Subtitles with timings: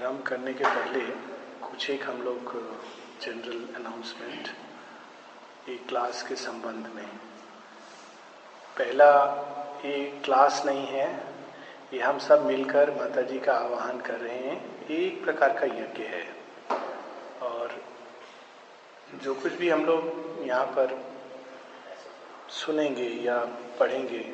[0.00, 1.00] आरंभ करने के पहले
[1.60, 2.52] कुछ एक हम लोग
[3.22, 4.48] जनरल अनाउंसमेंट
[5.68, 7.08] एक क्लास के संबंध में।
[8.78, 9.10] पहला,
[9.84, 11.06] ये क्लास नहीं है,
[11.92, 16.02] ये हम सब मिलकर माता जी का आह्वान कर रहे हैं एक प्रकार का यज्ञ
[16.04, 16.24] है।
[17.42, 17.76] और
[19.22, 20.98] जो कुछ भी हम लोग यहाँ पर
[22.50, 23.38] सुनेंगे या
[23.80, 24.24] पढ़ेंगे,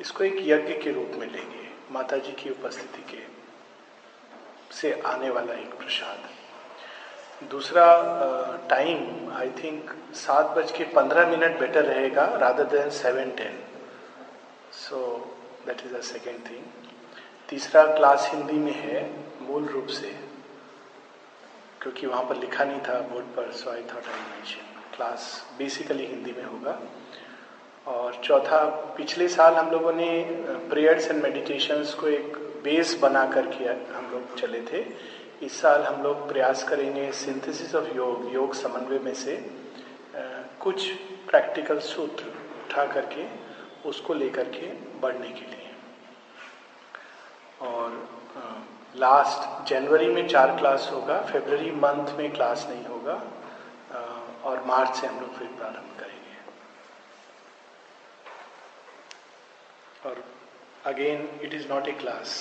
[0.00, 3.45] इसको एक यज्ञ के रूप में लेंगे माता जी की उपस्थिति के।
[4.76, 7.86] से आने वाला एक प्रसाद। दूसरा
[8.70, 13.58] टाइम आई थिंक सात बज के पंद्रह मिनट बेटर रहेगा rather than seven ten
[14.74, 14.98] so
[15.66, 16.64] that is a second thing
[17.48, 19.02] तीसरा क्लास हिंदी में है,
[19.42, 20.08] मूल रूप से,
[21.82, 26.06] क्योंकि वहाँ पर लिखा नहीं था बोर्ड पर so I thought I mention class basically
[26.06, 26.78] Hindi में होगा।
[27.86, 28.64] और चौथा,
[28.96, 30.08] पिछले साल हम लोगों ने
[30.70, 34.84] प्रेयर्स एंड मेडिटेशंस को एक बेस बना करके हम लोग चले थे।
[35.42, 39.34] इस साल हम लोग प्रयास करेंगे सिंथेसिस ऑफ़ योग योग समन्वय में से
[40.60, 40.86] कुछ
[41.30, 42.24] प्रैक्टिकल सूत्र
[42.58, 43.24] उठा करके
[43.88, 44.66] उसको लेकर के
[45.00, 45.70] बढ़ने के लिए।
[47.62, 47.88] और
[48.96, 53.14] लास्ट जनवरी में चार क्लास होगा फेबररी मंथ में क्लास नहीं होगा
[54.44, 56.36] और मार्च से हम लोग फिर प्रारंभ करेंगे।
[60.08, 60.24] और
[60.86, 62.32] again it is not a class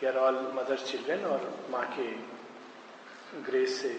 [0.00, 2.06] we are all mothers children और माँ के
[3.50, 3.92] ग्रेस से।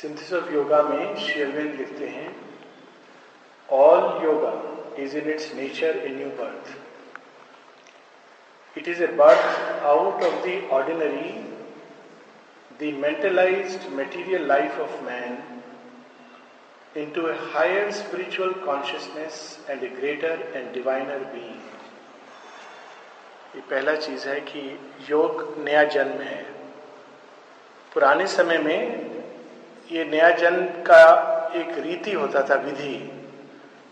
[0.00, 2.28] सिंथिस ऑफ़ योगा में शेरवेन लिखते हैं
[3.68, 4.52] all yoga
[5.02, 6.64] is in its nature a new birth
[8.76, 11.32] it is a birth out of the ordinary
[12.80, 15.59] the mentalised material life of man
[16.96, 21.60] into a higher spiritual consciousness and a greater and diviner being.
[23.54, 24.60] ये पहला चीज़ है कि
[25.10, 26.42] योग नया जन्म है।
[27.94, 29.10] पुराने समय में
[29.92, 33.10] ये नया जन्म का एक रीति होता था, विधि।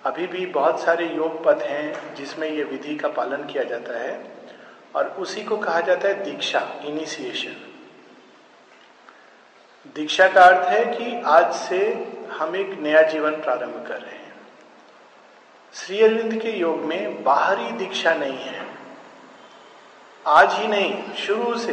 [0.05, 4.13] अभी भी बहुत सारे योग पथ हैं जिसमें ये विधि का पालन किया जाता है
[4.95, 7.57] और उसी को कहा जाता है दीक्षा इनिशिएशन
[9.95, 11.81] दीक्षा का अर्थ है कि आज से
[12.31, 14.33] हम एक नया जीवन प्रारंभ कर रहे हैं।
[15.75, 18.67] श्री अरविंद के योग में बाहरी दीक्षा नहीं है।
[20.27, 21.73] आज ही नहीं, शुरू से।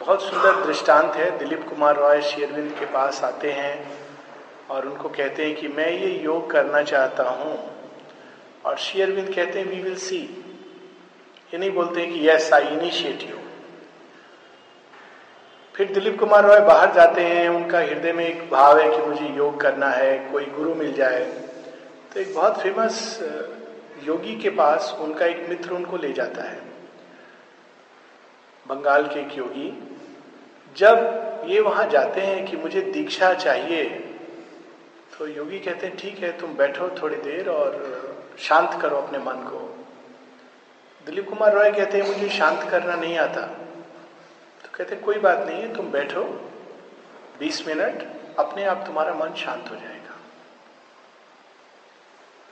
[0.00, 3.98] बहुत सुंदर दृष्टांत है। दिलीप कुमार रॉय श्री अरविंद के पास आते हैं
[4.70, 7.58] और उनको कहते हैं कि मैं ये योग करना चाहता हूँ।
[8.64, 10.18] और श्री अरविंद कहते हैं वी विल सी
[11.54, 13.41] ये नहीं बोलते हैं कि यस आई इनिशिएट यू
[15.74, 19.28] फिर दिलीप कुमार रॉय बाहर जाते हैं, उनका हृदय में एक भाव है कि मुझे
[19.36, 21.24] योग करना है, कोई गुरु मिल जाए।
[22.12, 23.18] तो एक बहुत फ़ेमस
[24.04, 26.58] योगी के पास उनका एक मित्र उनको ले जाता है,
[28.66, 29.70] बंगाल के एक योगी।
[30.76, 33.84] जब ये वहाँ जाते हैं कि मुझे दीक्षा चाहिए
[35.12, 37.80] तो योगी कहते हैं, ठीक है, तुम बैठो थोड़ी देर और
[38.40, 39.58] शांत करो अपने मन को।
[41.06, 43.48] दिलीप कुमार रॉय कहते हैं, मुझे शांत करना नहीं आता।
[44.82, 46.50] कहते कोई बात नहीं है तुम बैठो
[47.40, 48.02] 20 मिनट,
[48.38, 50.16] अपने आप तुम्हारा मन शांत हो जाएगा.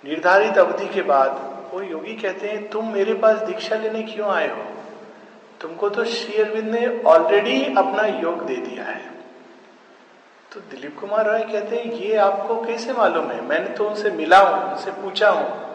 [0.05, 1.31] निर्धारित अवधि के बाद,
[1.75, 4.65] वो योगी कहते हैं, तुम मेरे पास दीक्षा लेने क्यों आए हो?
[5.61, 9.11] तुमको तो श्री अरविंद ने ऑलरेडी अपना योग दे दिया है.
[10.53, 13.41] तो दिलीप कुमार राय कहते हैं, ये आपको कैसे मालूम है?
[13.41, 15.75] मैंने तो उनसे मिला हूँ, उनसे पूछा हूँ।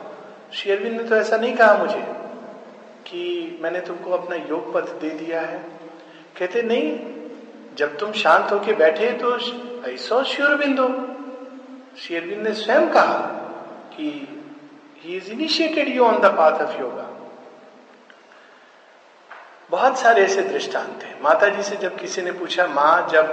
[0.54, 2.02] श्री अरविंद ने तो ऐसा नहीं कहा मुझे
[3.08, 5.75] कि मैंने तुमको अपना योग पथ दे दिया है।
[6.38, 7.00] कहते, नहीं,
[7.76, 9.38] जब तुम शांत होके बैठे तो
[9.88, 10.88] ऐसा श्योरबिंदो
[11.98, 13.18] शेरबिंद ने स्वयं कहा
[13.94, 14.08] कि
[15.02, 17.10] he is initiated you on the path of yoga
[19.70, 23.32] बहुत सारे ऐसे दृष्टांत हैं। माता जी से जब किसी ने पूछा, माँ, जब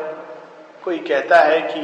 [0.85, 1.83] कोई कहता है कि,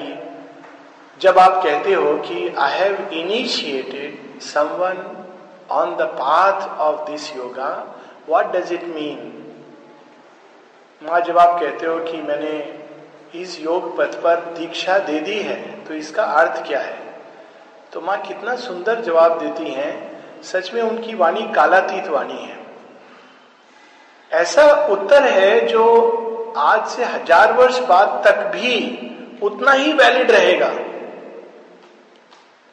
[1.20, 5.26] जब आप कहते हो कि I have initiated someone
[5.70, 7.96] on the path of this yoga
[8.28, 9.37] what does it mean
[11.02, 15.56] माँ, जब आप कहते हो कि मैंने इस योग पथ पर दीक्षा दे दी है
[15.84, 16.96] तो इसका अर्थ क्या है?
[17.92, 22.56] तो माँ, कितना सुंदर जवाब देती हैं। सच में उनकी वाणी कालातीत वाणी है।
[24.32, 25.84] ऐसा उत्तर है जो
[26.58, 28.74] आज से हज़ार वर्ष बाद तक भी
[29.42, 30.72] उतना ही वैलिड रहेगा।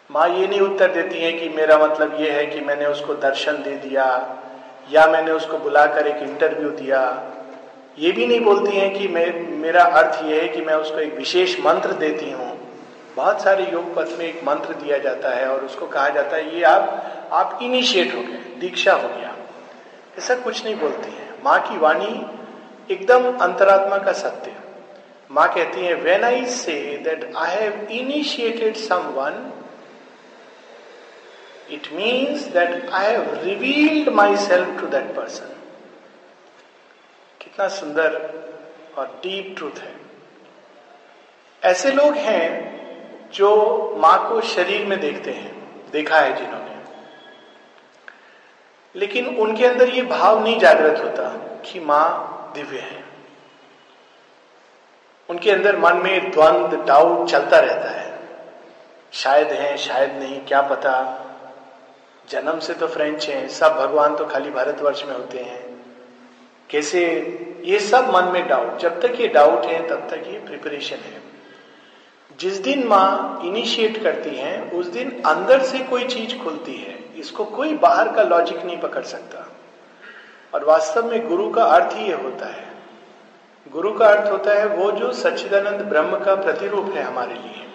[0.10, 3.64] माँ, ये नहीं उत्तर देती है कि मेरा मतलब ये है कि मैंने उसको दर्शन
[3.64, 4.06] दे दिया,
[4.92, 7.02] या मैंने उसको बुलाकर एक इंटरव्यू दिया।
[7.98, 11.14] ये भी नहीं बोलती हैं कि मैं, मेरा अर्थ ये है कि मैं उसको एक
[11.18, 12.52] विशेष मंत्र देती हूँ।
[13.16, 16.58] बहुत सारे योग पथ में एक मंत्र दिया जाता है और उसको कहा जाता है,
[16.58, 19.36] ये आप आप इनिशिएट हो गए, दीक्षा हो गया।
[20.18, 22.14] ऐसा कुछ नहीं बोलती है। माँ की वाणी
[22.94, 24.56] एकदम अंतरात्मा का सत्य।
[25.32, 28.76] माँ कहती है when I say that I have initiated
[29.16, 29.52] someone
[31.72, 35.55] it means that I have revealed myself to that person
[37.56, 38.32] कितना सुंदर
[38.98, 39.96] और डीप ट्रूथ है।
[41.64, 42.76] ऐसे लोग हैं
[43.32, 43.56] जो
[43.98, 46.78] माँ को शरीर में देखते हैं, देखा है जिन्होंने।
[48.96, 53.04] लेकिन उनके अंदर ये भाव नहीं जागृत होता कि माँ दिव्य है।
[55.30, 58.20] उनके अंदर मन में द्वंद डाउट चलता रहता है।
[59.14, 61.22] शायद है, शायद नहीं, क्या पता?
[62.30, 65.76] जन्म से तो फ्रेंच हैं, सब भगवान तो खाली भारतवर्ष में होते हैं।
[66.70, 67.22] कैसे
[67.66, 71.22] ये सब मन में डाउट जब तक ये डाउट है, तब तक ये प्रिपरेशन है।
[72.40, 77.46] जिस दिन माँ इनिशिएट करती हैं, उस दिन अंदर से कोई चीज़ खुलती है, इसको
[77.46, 79.48] कोई बाहर का लॉजिक नहीं पकड़ सकता।
[80.54, 82.68] और वास्तव में गुरु का अर्थ ही होता है।
[83.72, 87.68] गुरु का अर्थ होता है, वो जो सच्चिदानंद ब्रह्म का प्रतिरूप है हमारे लिए।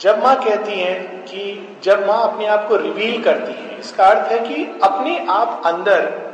[0.00, 4.32] जब माँ कहती है कि, जब माँ अपने आप को रिवील करती है, इसका अर्थ
[4.32, 6.31] है कि अपने आप अंदर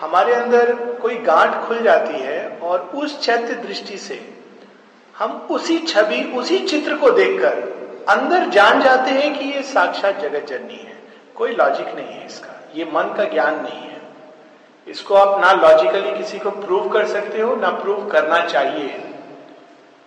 [0.00, 4.34] हमारे अंदर कोई गांठ खुल जाती है और उस चैत्य दृष्टि से
[5.18, 7.76] हम उसी छवि, उसी चित्र को देखकर
[8.08, 11.02] अंदर जान जाते हैं कि ये साक्षात जगत जननी है।
[11.34, 14.00] कोई लॉजिक नहीं है इसका। ये मन का ज्ञान नहीं है।
[14.88, 19.00] इसको आप ना लॉजिकली किसी को प्रूव कर सकते हो, ना प्रूव करना चाहिए।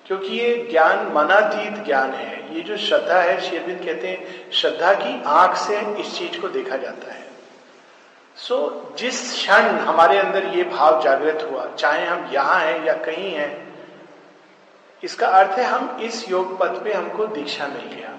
[0.07, 5.23] क्योंकि ये ज्ञान, मनातीत ज्ञान है। ये जो श्रद्धा है शेरविंद कहते हैं, श्रद्धा की
[5.25, 7.29] आँख से इस चीज़ को देखा जाता है।
[8.39, 12.93] सो so, जिस क्षण हमारे अंदर ये भाव जागृत हुआ चाहे हम यहाँ हैं या
[13.05, 13.51] कहीं हैं
[15.03, 18.17] इसका अर्थ है हम इस योग पथ पे हमको दीक्षा मिल गया।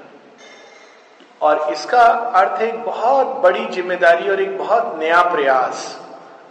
[1.41, 2.03] और इसका
[2.41, 5.85] अर्थ है एक बहुत बड़ी ज़िम्मेदारी और एक बहुत नया प्रयास।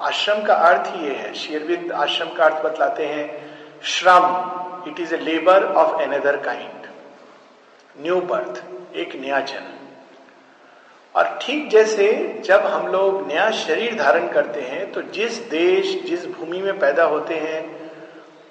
[0.01, 3.25] आश्रम का अर्थ ये है। शेरविद आश्रम का अर्थ बतलाते हैं
[3.87, 6.87] श्रम it is a labour of another kind
[7.95, 8.63] new birth
[8.95, 9.78] एक नया जन्म।
[11.15, 12.07] और ठीक जैसे
[12.45, 17.03] जब हम लोग नया शरीर धारण करते हैं तो जिस देश, जिस भूमि में पैदा
[17.05, 17.61] होते हैं,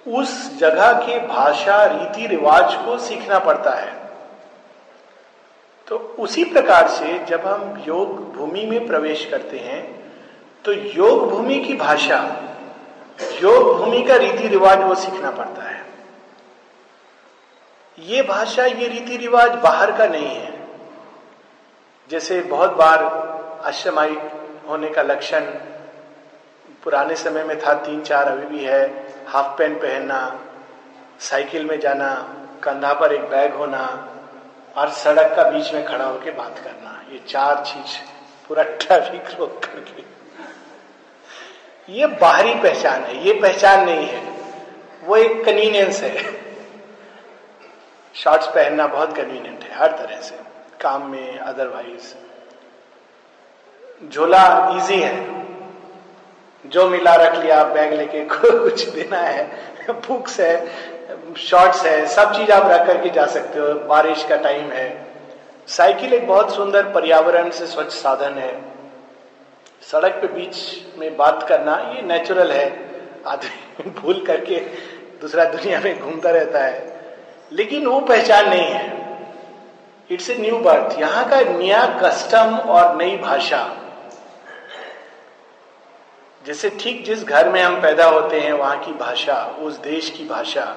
[0.07, 3.97] उस जगह के भाषा, रीति, रिवाज को सीखना पड़ता है।
[5.87, 9.83] तो उसी प्रकार से जब हम योग भूमि में प्रवेश करते हैं
[10.65, 12.19] तो योग भूमि की भाषा,
[13.43, 15.87] योग भूमि का रीति रिवाज वो सीखना पड़ता है।
[17.99, 20.58] ये भाषा, ये रीति रिवाज बाहर का नहीं है।
[22.11, 23.03] जैसे बहुत बार
[23.65, 24.17] आश्रमाई
[24.69, 25.41] होने का लक्षण
[26.85, 30.41] पुराने समय में था, तीन चार अभी भी है, हाफ़ पैंट पहनना,
[31.21, 34.09] साइकिल में जाना, कंधा पर एक बैग होना,
[34.77, 37.99] और सड़क का बीच में खड़ा होकर बात करना, ये चार चीज़,
[38.49, 40.03] पूरा ट्रैफ़िक रोक करके।
[41.93, 44.23] ये बाहरी पहचान है, ये पहचान नहीं है,
[45.05, 46.23] वो एक कन्वीनियंस है।
[48.15, 50.48] शॉर्ट्स पहनना बहुत कन्वीनियंट है, हर तरह से।
[50.83, 52.15] काम में अदरवाइज़
[54.09, 55.47] झोला इजी है।
[56.67, 59.45] जो मिला रख लिया बैग लेके कुछ देना है
[59.91, 60.67] बुक्स है
[61.37, 65.07] शॉर्ट्स है, सब चीज़ आप रख करके जा सकते हो। बारिश का टाइम है।
[65.69, 68.63] साइकिल एक बहुत सुंदर पर्यावरण से स्वच्छ साधन है।
[69.83, 70.57] सड़क पे बीच
[70.99, 72.91] में बात करना, ये नेचुरल है।
[73.27, 74.55] आदमी भूल करके
[75.21, 77.01] दूसरा दुनिया में घूमता रहता है।
[77.53, 78.98] लेकिन वो पहचान नहीं है।
[80.11, 83.77] इट्स ए न्यू बर्थ यहाँ का नया कस्टम और नई भाषा।
[86.47, 90.25] जैसे ठीक जिस घर में हम पैदा होते हैं, वहाँ की भाषा, उस देश की
[90.25, 90.77] भाषा।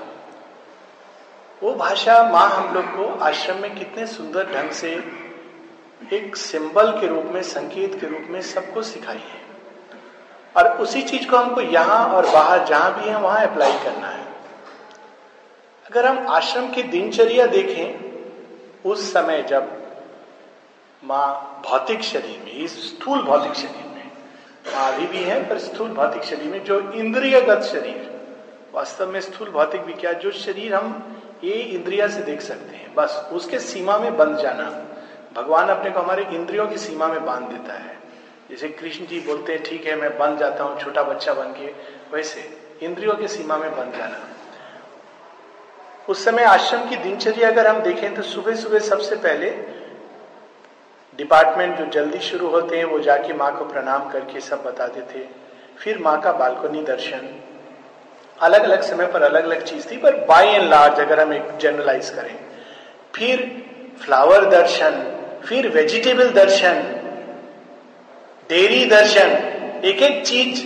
[1.64, 5.04] वो भाषा माँ हम लोग को आश्रम में कितने सुंदर ढंग से
[6.14, 9.42] एक सिंबल के रूप में, संकेत के रूप में सबको सिखाई है।
[10.58, 14.26] और उसी चीज़ को हमको यहाँ और बाहर जहाँ भी है, वहाँ अप्लाई करना है।
[15.86, 18.11] अगर हम आश्रम की दिनचर्या देखें
[18.86, 19.82] उस समय जब
[21.04, 24.12] माँ भौतिक शरीर में, इस स्थूल भौतिक शरीर में,
[24.76, 28.12] माँ अभी भी है, पर स्थूल भौतिक शरीर में जो इंद्रियगत शरीर,
[28.74, 32.96] वास्तव में स्थूल भौतिक भी क्या, जो शरीर हम ये इंद्रिया से देख सकते हैं,
[32.96, 34.86] बस उसके सीमा में बंध जाना।
[35.34, 38.00] भगवान अपने को हमारे इंद्रियों की सीमा में बाँध देता है।
[38.50, 41.74] जैसे कृष्ण जी बोलते हैं, ठीक है, मैं बन जाता हूँ, छोटा बच्चा बन के।
[42.16, 44.20] वैसे इंद्रियों की सीमा में बन जाना।
[46.10, 49.50] उस समय आश्रम की दिनचर्या अगर हम देखें तो सुबह सुबह सबसे पहले
[51.20, 55.24] डिपार्टमेंट जो जल्दी शुरू होते हैं, वो जाके माँ को प्रणाम करके सब बताते थे।
[55.80, 57.28] फिर माँ का बालकोनी दर्शन।
[58.40, 61.58] अलग अलग समय पर अलग अलग चीज़ थी, पर बाय एंड लार्ज अगर हम एक
[61.62, 62.36] जनरलाइज करें,
[63.16, 63.46] फिर
[64.02, 64.92] फ्लावर दर्शन,
[65.46, 66.82] फिर वेजिटेबल दर्शन
[68.50, 69.30] डेयरी दर्शन
[69.86, 70.66] एक एक चीज़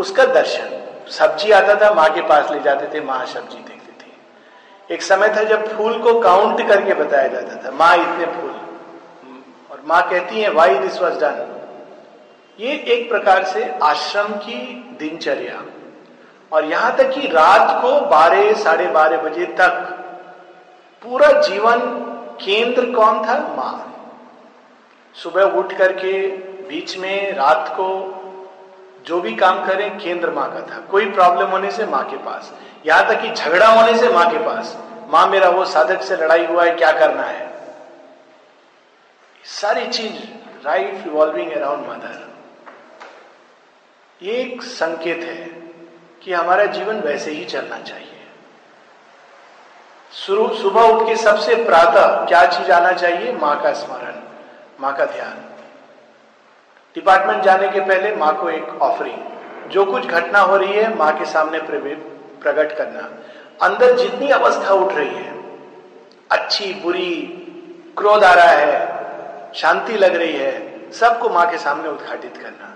[0.00, 0.70] उसका दर्शन।
[1.10, 3.73] सब्ज़ी आता था, माँ के पास ले जाते थे, माँ सब्ज़ी थी
[4.90, 8.50] एक समय था जब फूल को काउंट करके बताया जाता था, माँ इतने फूल।
[9.70, 11.50] और माँ कहती है वाई दिस वॉज़ डन
[12.58, 14.58] ये एक प्रकार से आश्रम की
[14.98, 15.62] दिनचर्या।
[16.52, 19.90] और यहाँ तक कि रात को बारह, साढ़े बारह बजे तक
[21.02, 21.80] पूरा जीवन
[22.44, 23.38] केंद्र कौन था?
[23.56, 23.90] माँ।
[25.14, 26.28] सुबह उठ करके
[26.68, 27.86] बीच में रात को
[29.04, 32.52] जो भी काम करें, केंद्र माँ का था। कोई प्रॉब्लम होने से माँ के पास।
[32.86, 34.76] यहाँ तक कि झगड़ा होने से माँ के पास।
[35.08, 37.52] माँ मेरा वो साधक से लड़ाई हुआ है, क्या करना है?
[39.44, 40.12] सारी चीज़
[40.66, 42.22] राइट रिवॉल्विंग अराउंड मदर
[44.20, 45.44] एक संकेत है
[46.22, 48.10] कि हमारा जीवन वैसे ही चलना चाहिए।
[50.12, 53.32] सुबह उठ के सबसे प्रातः क्या चीज़ आना चाहिए?
[53.32, 54.20] माँ का स्मरण,
[54.80, 55.53] माँ का ध्यान।
[56.94, 61.12] डिपार्टमेंट जाने के पहले माँ को एक ऑफरिंग जो कुछ घटना हो रही है, माँ
[61.18, 63.08] के सामने प्रकट करना।
[63.62, 65.32] अंदर जितनी अवस्था उठ रही है,
[66.30, 67.14] अच्छी, बुरी,
[67.96, 72.70] क्रोध आ रहा है, शांति लग रही है, सबको माँ के सामने उद्घाटित करना।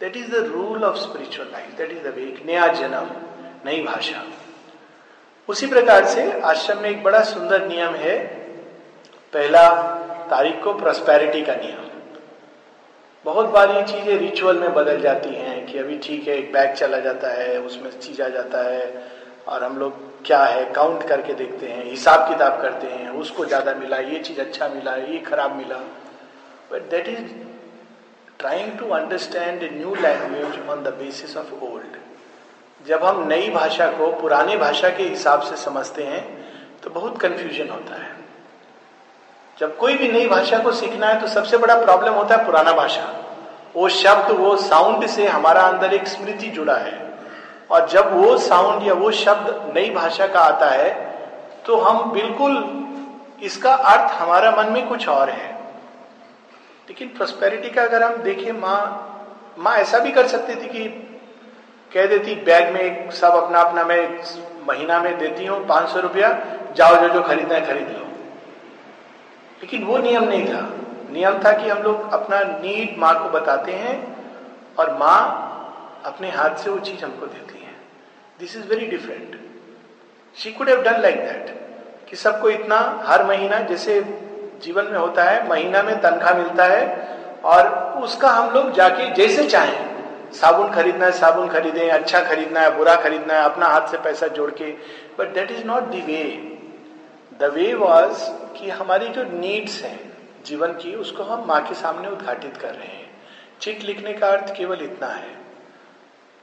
[0.00, 3.10] That is the rule of spiritual life that is the नया जन्म,
[3.66, 4.22] नई भाषा।
[5.48, 8.18] उसी प्रकार से आश्रम में एक बड़ा सुंदर नियम है,
[9.32, 9.68] पहला
[10.30, 11.89] तारीख को प्रॉस्पेरिटी का नियम।
[13.24, 16.74] बहुत बार ये चीज़ें रिचुअल में बदल जाती हैं कि अभी ठीक है, एक बैग
[16.74, 19.02] चला जाता है, उसमें चीज़ आ जाता है
[19.48, 23.74] और हम लोग क्या है काउंट करके देखते हैं, हिसाब किताब करते हैं, उसको ज़्यादा
[23.74, 25.76] मिला, ये चीज़ अच्छा मिला, ये खराब मिला।
[26.72, 27.24] But that is
[28.38, 31.96] trying to understand new language on the basis of old
[32.80, 36.24] जब हम नई भाषा को पुराने भाषा के हिसाब से समझते हैं
[36.82, 38.19] तो बहुत कंफ्यूजन होता है।
[39.60, 42.72] जब कोई भी नई भाषा को सीखना है तो सबसे बड़ा प्रॉब्लम होता है पुराना
[42.72, 43.02] भाषा।
[43.76, 46.98] वो शब्द, वो साउंड से हमारा अंदर एक स्मृति जुड़ा है।
[47.70, 50.90] और जब वो साउंड या वो शब्द नई भाषा का आता है
[51.66, 52.56] तो हम बिल्कुल
[53.42, 55.48] इसका अर्थ हमारा मन में कुछ और है।
[56.88, 59.06] लेकिन प्रोस्पेरिटी का अगर हम देखें, माँ
[59.58, 60.88] माँ ऐसा भी कर सकती थी कि
[61.92, 64.02] कह देती, बैग में सब अपना अपना मैं
[64.68, 66.28] महीना में देती हूँ, पाँच सौ रुपया,
[66.76, 68.09] जाओ जो जो खरीदना है, खरीद लो।
[69.60, 70.60] लेकिन वो नियम नहीं था।
[71.12, 73.96] नियम था कि हम लोग अपना नीड माँ को बताते हैं
[74.78, 75.20] और माँ
[76.06, 77.74] अपने हाथ से वो चीज़ हमको देती है।
[78.40, 79.38] This is very different
[80.36, 81.58] she could have done like that
[82.08, 84.00] कि सबको इतना हर महीना, जैसे
[84.62, 87.68] जीवन में होता है, महीना में तनख्वाह मिलता है और
[88.02, 92.94] उसका हम लोग जाके जैसे चाहें, साबुन खरीदना है, साबुन खरीदें अच्छा खरीदना है, बुरा
[92.96, 94.70] खरीदना है, अपना हाथ से पैसा जोड़ के।
[95.18, 96.22] But that is not the way
[97.40, 100.12] the way was कि हमारी जो नीड्स हैं,
[100.44, 103.10] जीवन की, उसको हम माँ के सामने उद्घाटित कर रहे हैं।
[103.60, 105.40] चिट लिखने का अर्थ केवल इतना है।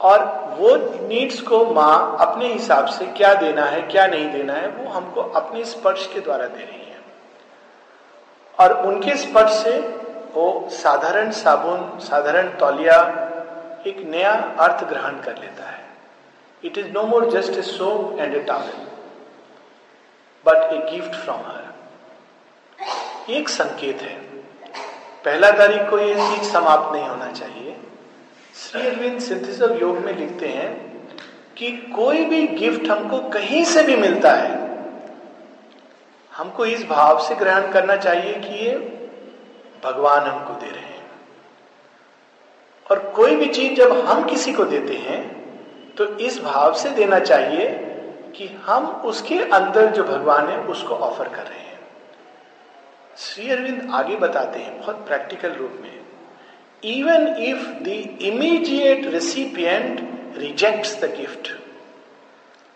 [0.00, 0.24] और
[0.58, 0.76] वो
[1.08, 5.20] नीड्स को माँ अपने हिसाब से क्या देना है, क्या नहीं देना है, वो हमको
[5.20, 7.00] अपने स्पर्श के द्वारा दे रही है।
[8.60, 9.78] और उनके स्पर्श से
[10.34, 13.00] वो साधारण साबुन, साधारण तौलिया,
[13.86, 15.86] एक नया अर्थ ग्रहण कर लेता है।
[16.64, 18.87] It is no more just a soap and a towel
[20.44, 24.14] but a gift from her एक संकेत है।
[25.24, 27.76] पहला तारीख को यह चीज़ समाप्त नहीं होना चाहिए।
[28.56, 30.70] श्री अरविंद सिंथिस योग में लिखते हैं
[31.56, 34.56] कि कोई भी गिफ्ट हमको कहीं से भी मिलता है।
[36.32, 38.74] हमको इस भाव से ग्रहण करना चाहिए कि ये
[39.84, 41.06] भगवान हमको दे रहे हैं।
[42.86, 45.20] और कोई भी चीज़ जब हम किसी को देते हैं
[45.94, 47.68] तो इस भाव से देना चाहिए
[48.32, 51.78] कि हम उसके अंदर जो भगवान है, उसको ऑफ़र कर रहे हैं।
[53.16, 55.98] श्री अरविंद आगे बताते हैं, बहुत प्रैक्टिकल रूप में।
[56.84, 57.88] Even if the
[58.22, 60.00] immediate recipient
[60.38, 61.48] rejects the gift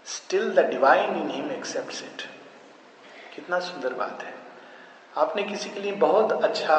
[0.07, 2.23] still the divine in him accept it
[3.37, 4.35] कितना सुंदर बात है।
[5.17, 6.77] आपने किसी के लिए बहुत अच्छा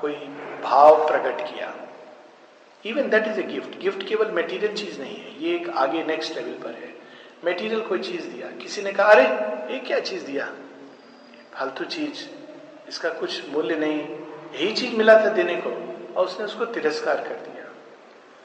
[0.00, 0.14] कोई
[0.62, 1.74] भाव प्रकट किया।
[2.86, 6.36] Even that is a gift gift केवल मेटीरियल चीज़ नहीं है। ये एक आगे नेक्स्ट
[6.36, 6.93] लेवल पर है।
[7.44, 9.24] मेटीरियल कोई चीज़ दिया। किसी ने कहा, अरे,
[9.74, 10.48] ये क्या चीज़ दिया?
[11.54, 12.28] फालतू चीज़।
[12.88, 14.00] इसका कुछ मूल्य नहीं।
[14.54, 17.72] यही चीज़ मिला था देने को। और उसने उसको तिरस्कार कर दिया।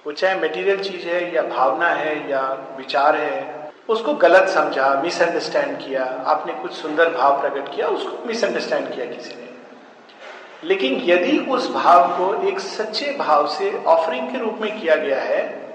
[0.06, 5.78] वो चाहे मेटीरियल चीज़ है या भावना है या विचार है, उसको गलत समझा मिसअंडरस्टैंड
[5.78, 9.50] किया। आपने कुछ सुंदर भाव प्रकट किया, उसको मिसअंडरस्टैंड किया किसी ने।
[10.64, 15.22] लेकिन यदि उस भाव को एक सच्चे भाव से ऑफरिंग के रूप में किया गया
[15.22, 15.69] है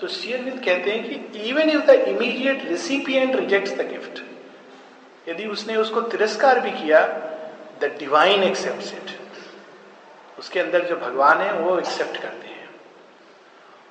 [0.00, 4.22] तो शेयरविंद कहते हैं कि even if the immediate recipient rejects the gift
[5.28, 7.00] यदि उसने उसको तिरस्कार भी किया
[7.80, 9.16] द डिवाइन एक्सेप्ट इट
[10.38, 12.70] उसके अंदर जो भगवान है, वो एक्सेप्ट करते हैं।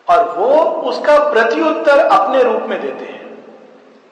[0.09, 3.43] और वो उसका प्रत्युत्तर अपने रूप में देते हैं।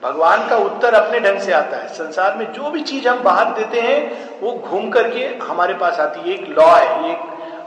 [0.04, 3.46] भगवान का उत्तर अपने ढंग से आता है। संसार में जो भी चीज़ हम बाहर
[3.46, 7.18] देते हैं, वो घूम करके हमारे पास आती है। एक लॉ है, एक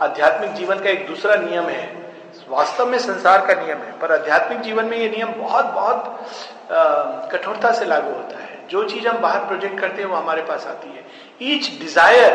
[0.03, 2.06] आध्यात्मिक जीवन का एक दूसरा नियम है।
[2.49, 7.73] वास्तव में संसार का नियम है पर आध्यात्मिक जीवन में ये नियम बहुत बहुत कठोरता
[7.73, 10.89] से लागू होता है। जो चीज़ हम बाहर प्रोजेक्ट करते हैं वो हमारे पास आती
[10.89, 11.05] है।
[11.45, 12.33] ईच डिज़ायर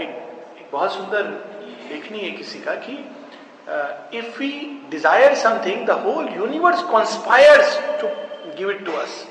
[0.00, 0.08] एक,
[0.58, 1.22] एक बहुत सुंदर
[1.88, 2.98] देखनी है किसी का कि
[4.18, 4.50] if we
[4.90, 8.06] desire something the whole universe conspires to
[8.58, 9.24] give it to us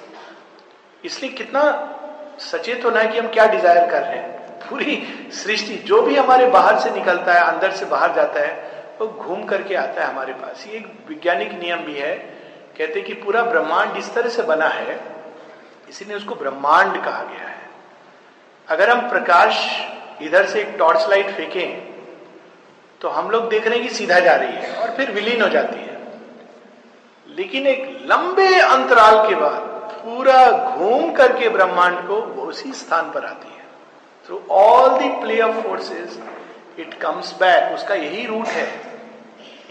[1.03, 1.63] इसलिए कितना
[2.41, 4.95] सचेत होना है कि हम क्या डिज़ायर कर रहे हैं। पूरी
[5.33, 8.69] सृष्टि जो भी हमारे बाहर से निकलता है अंदर से बाहर जाता है
[9.01, 12.15] वो घूम करके आता है हमारे पास। ये एक वैज्ञानिक नियम भी है।
[12.77, 14.99] कहते कि पूरा ब्रह्मांड इस तरह से बना है,
[15.89, 17.69] इसीलिए उसको ब्रह्मांड कहा गया है।
[18.67, 19.55] अगर हम प्रकाश
[20.21, 21.89] इधर से एक टॉर्च लाइट फेंकें
[23.01, 25.47] तो हम लोग देख रहे हैं कि सीधा जा रही है और फिर विलीन हो
[25.49, 25.97] जाती है।
[27.27, 33.25] लेकिन एक लंबे अंतराल के बाद पूरा घूम करके ब्रह्मांड को वो उसी स्थान पर
[33.25, 33.65] आती है।
[34.27, 36.19] Through all the play of forces
[36.79, 38.90] it comes back उसका यही रूट है।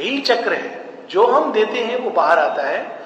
[0.00, 3.00] यही चक्र है। जो हम देते हैं, वो बाहर आता है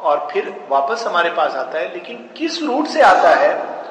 [0.00, 3.82] और फिर वापस हमारे पास आता है। लेकिन किस रूट से आता है?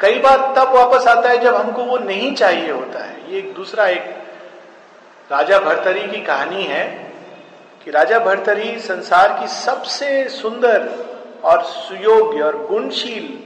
[0.00, 3.54] कई बार तब वापस आता है जब हमको वो नहीं चाहिए होता है। ये एक
[3.54, 4.22] दूसरा एक
[5.30, 7.12] राजा भरतरी की कहानी है
[7.84, 10.92] कि राजा भरतरी संसार की सबसे सुंदर
[11.44, 13.38] और सुयोग्य और गुणशील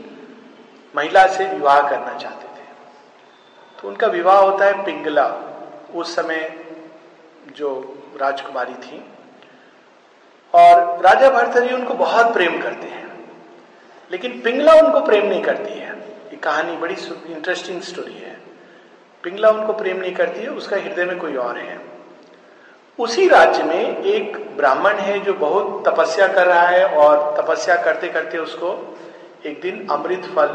[0.96, 2.66] महिला से विवाह करना चाहते थे।
[3.82, 5.34] तो उनका विवाह होता है पिंगला।
[5.94, 6.66] उस समय
[7.56, 9.04] जो राजकुमारी थी।
[10.54, 13.30] और राजा भरतरी उनको बहुत प्रेम करते हैं।
[14.12, 16.94] लेकिन पिंगला उनको प्रेम नहीं करती है। ये कहानी बड़ी
[17.26, 18.40] इंटरेस्टिंग स्टोरी है।
[19.22, 21.80] पिंगला उनको प्रेम नहीं करती है, उसका हृदय में कोई और है।
[22.98, 28.08] उसी राज्य में एक ब्राह्मण है जो बहुत तपस्या कर रहा है और तपस्या करते
[28.08, 28.98] करते उसको
[29.46, 30.46] एक दिन अमृत फल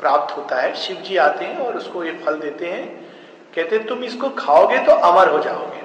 [0.00, 3.06] प्राप्त होता है। शिव जी आते हैं और उसको ये फल देते हैं।
[3.54, 5.75] कहते तुम इसको खाओगे तो अमर हो जाओगे।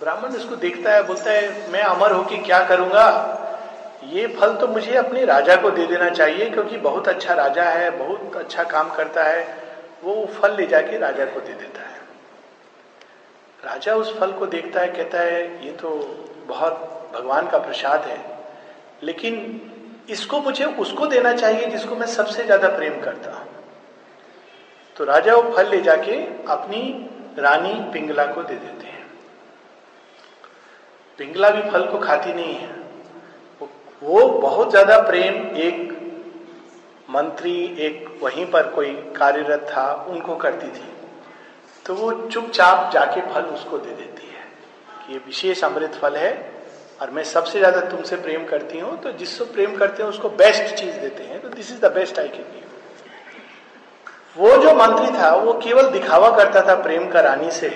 [0.00, 3.08] ब्राह्मण इसको देखता है, बोलता है, मैं अमर होके क्या करूँगा?
[4.04, 7.90] ये फल तो मुझे अपने राजा को दे देना चाहिए, क्योंकि बहुत अच्छा राजा है,
[7.98, 9.42] बहुत अच्छा काम करता है।
[10.04, 11.94] वो फल ले जाके राजा को दे देता है।
[13.64, 15.90] राजा उस फल को देखता है, कहता है, ये तो
[16.46, 18.18] बहुत भगवान का प्रसाद है,
[19.02, 19.60] लेकिन
[20.10, 23.46] इसको मुझे उसको देना चाहिए जिसको मैं सबसे ज़्यादा प्रेम करता हूँ।
[24.96, 26.16] तो राजा वो फल ले जाके
[26.48, 26.82] अपनी
[27.38, 28.95] रानी पिंगला को दे देते हैं।
[31.18, 32.74] पिंगला भी फल को खाती नहीं है।
[34.02, 35.92] वो बहुत ज़्यादा प्रेम, एक
[37.10, 40.88] मंत्री, एक वहीं पर कोई कार्यरत था, उनको करती थी।
[41.86, 44.44] तो वो चुपचाप जाके फल उसको दे देती है
[44.98, 46.32] कि ये विशेष अमृत फल है
[47.00, 50.74] और मैं सबसे ज़्यादा तुमसे प्रेम करती हूँ तो जिससे प्रेम करते हैं उसको बेस्ट
[50.74, 52.64] चीज़ देते हैं। तो this is the best I can give
[54.38, 57.68] वो जो मंत्री था, वो केवल दिखावा करता था प्रेम का रानी से,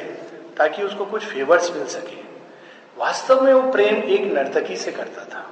[0.57, 2.16] ताकि उसको कुछ फेवर्स मिल सके।
[2.96, 5.46] वास्तव में वो प्रेम एक नर्तकी से करता था।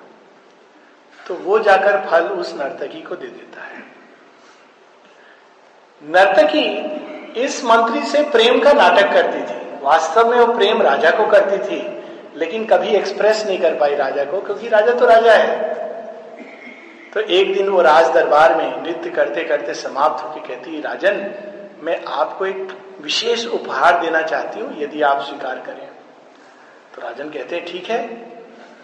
[1.19, 3.83] तो वो जाकर फल उस नर्तकी को दे देता है।
[6.03, 11.27] नर्तकी इस मंत्री से प्रेम का नाटक करती थी। वास्तव में वो प्रेम राजा को
[11.27, 11.81] करती थी,
[12.39, 15.77] लेकिन कभी एक्सप्रेस नहीं कर पाई राजा को, क्योंकि राजा तो राजा है।
[17.15, 21.35] तो एक दिन वो राज दरबार में नृत्य करते करते समाप्त होकर कहती राजन,
[21.83, 25.89] मैं आपको एक विशेष उपहार देना चाहती हूँ, यदि आप स्वीकार करें।
[26.99, 28.07] तो राजन कहते हैं, ठीक है।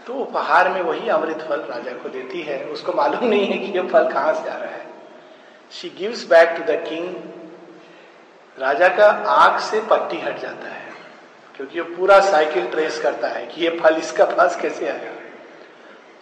[0.06, 3.72] तो उपहार में वही अमृत फल राजा को देती है। उसको मालूम नहीं है कि
[3.72, 4.82] ये फल कहाँ से आ रहा है।
[5.72, 7.08] She gives back to the king
[8.58, 10.92] राजा का आँख से पट्टी हट जाता है,
[11.54, 15.10] क्योंकि वो पूरा साइकिल ट्रेस करता है कि ये फल इसका पास कैसे आया।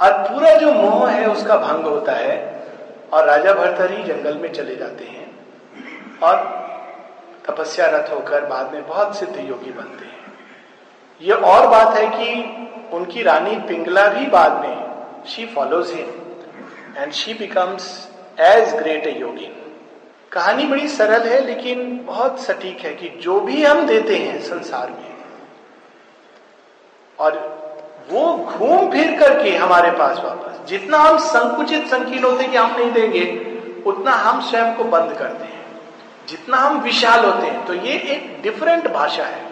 [0.00, 2.38] और पूरा जो मोह है, उसका भंग होता है
[3.12, 5.31] और राजा भरतरी जंगल में चले जाते हैं
[6.22, 6.37] और
[7.46, 10.22] तपस्या रथ होकर बाद में बहुत सिद्ध योगी बनते हैं।
[11.23, 12.29] ये और बात है कि
[12.97, 16.07] उनकी रानी पिंगला भी बाद में she follows him
[16.99, 17.87] and she becomes
[18.41, 19.49] as great a yogi
[20.33, 24.91] कहानी बड़ी सरल है, लेकिन बहुत सटीक है कि जो भी हम देते हैं संसार
[24.91, 25.13] में,
[27.19, 27.39] और
[28.11, 32.93] वो घूम फिर करके हमारे पास वापस, जितना हम संकुचित संकीर्ण होते कि हम नहीं
[32.93, 33.25] देंगे,
[33.87, 35.65] उतना हम स्वयं को बंद करते हैं।
[36.29, 39.52] जितना हम विशाल होते हैं तो ये एक डिफरेंट भाषा है।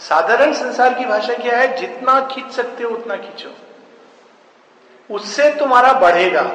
[0.00, 1.76] साधारण संसार की भाषा क्या है?
[1.76, 3.56] जितना खींच सकते हो, उतना खींचो।
[5.14, 6.52] उससे तुम्हारा बढ़ेगा।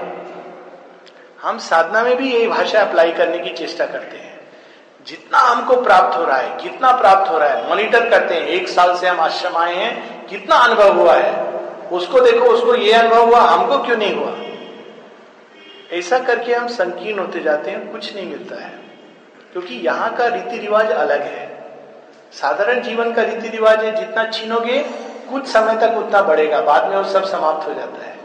[1.42, 4.40] हम साधना में भी यही भाषा अप्लाई करने की चेष्टा करते हैं।
[5.08, 8.70] जितना हमको प्राप्त हो रहा है कितना प्राप्त हो रहा है मॉनिटर करते हैं। एक
[8.70, 11.46] साल से हम आश्रम आए हैं, कितना अनुभव हुआ है?
[11.92, 14.36] उसको देखो, उसको ये अनुभव हुआ, हमको क्यों नहीं हुआ?
[15.98, 18.80] ऐसा करके हम संकीर्ण होते जाते हैं, कुछ नहीं मिलता है।
[19.52, 21.59] क्योंकि यहाँ का रीति रिवाज अलग है।
[22.34, 24.80] साधारण जीवन का रीति रिवाज है, जितना छीनोगे,
[25.32, 28.16] कुछ समय तक उतना बढ़ेगा। बाद में वो सब समाप्त हो जाता है।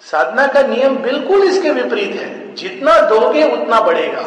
[0.00, 4.20] साधना का नियम बिल्कुल इसके विपरीत है। जितना दोगे, उतना बढ़ेगा।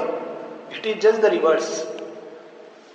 [0.74, 1.98] It is just the reverse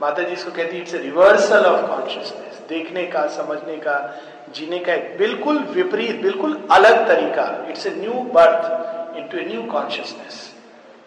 [0.02, 4.22] माता जी इसको कहती है इट्स रिवर्सल ऑफ़ कॉन्शियसनेस देखने का, समझने का,
[4.54, 9.62] जीने का एक बिल्कुल विपरीत, बिल्कुल अलग तरीका। It's a new birth into a new
[9.62, 10.54] consciousness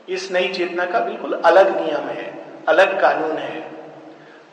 [0.09, 3.74] इस नई चेतना का बिल्कुल अलग नियम है, अलग कानून है।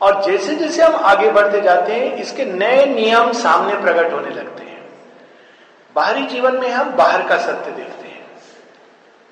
[0.03, 4.63] और जैसे जैसे हम आगे बढ़ते जाते हैं, इसके नए नियम सामने प्रकट होने लगते
[4.63, 4.89] हैं।
[5.95, 8.27] बाहरी जीवन में हम बाहर का सत्य देखते हैं।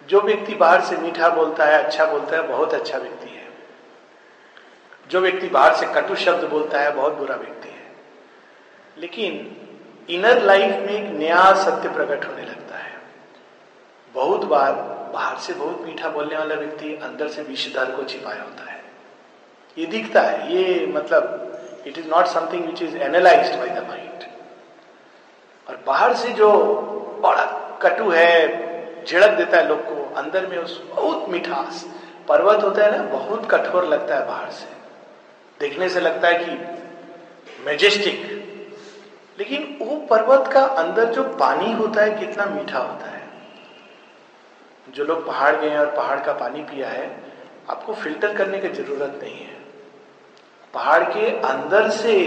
[0.08, 3.48] जो व्यक्ति बाहर से मीठा बोलता है अच्छा बोलता है, बहुत अच्छा व्यक्ति है।
[5.10, 7.92] जो व्यक्ति बाहर से कटु शब्द बोलता है, बहुत बुरा व्यक्ति है।
[8.98, 9.58] लेकिन
[10.10, 13.02] इनर लाइफ में एक नया सत्य प्रकट होने लगता है।
[14.14, 14.72] बहुत बार
[15.14, 18.71] बाहर से बहुत मीठा बोलने वाला व्यक्ति अंदर से विषधर को छिपाया होता है।
[19.78, 24.24] ये दिखता है, ये मतलब it is not something which is analyse by the mind
[25.68, 26.52] और बाहर से जो
[27.24, 27.46] बड़ा
[27.82, 31.86] कटु है, झिड़क देता है लोग को, अंदर में उस बहुत मिठास
[32.28, 34.66] पर्वत होता है ना, बहुत कठोर लगता है बाहर से।
[35.60, 38.40] देखने से लगता है कि मेजेस्टिक
[39.40, 43.22] लेकिन वो पर्वत का अंदर जो पानी होता है, कितना मीठा होता है।
[44.94, 47.10] जो लोग पहाड़ गए हैं और पहाड़ का पानी पिया है,
[47.70, 49.61] आपको फ़िल्टर करने की ज़रूरत नहीं है।
[50.74, 52.18] पहाड़ के अंदर से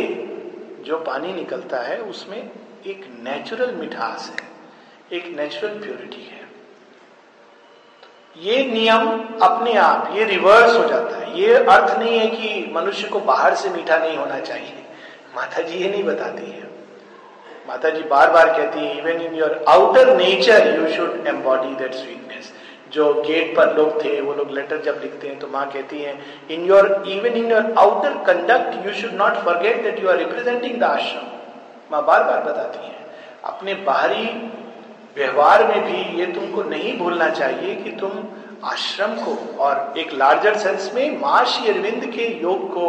[0.80, 2.50] जो पानी निकलता है, उसमें
[2.86, 4.48] एक नेचुरल मिठास है,
[5.18, 6.42] एक नेचुरल प्योरिटी है।
[8.36, 9.08] ये नियम
[9.42, 13.54] अपने आप, ये रिवर्स हो जाता है। ये अर्थ नहीं है कि मनुष्य को बाहर
[13.54, 14.84] से मीठा नहीं होना चाहिए।
[15.36, 16.64] माता जी ये नहीं बताती है।
[17.68, 21.94] माता जी बार बार कहती है even in your outer nature you should embody that
[21.94, 22.23] sweetness
[22.94, 26.18] जो गेट पर लोग थे, वो लोग लेटर जब लिखते हैं तो माँ कहती है
[26.50, 30.78] in your even in your outer conduct you should not forget that you are representing
[30.80, 31.32] the ashram
[31.92, 32.94] माँ बार बार बताती है,
[33.44, 34.26] अपने बाहरी
[35.16, 38.10] व्यवहार में भी ये तुमको नहीं भूलना चाहिए कि तुम
[38.66, 42.86] आश्रम को और एक लार्जर सेंस में माँ श्री अरविंद के योग को,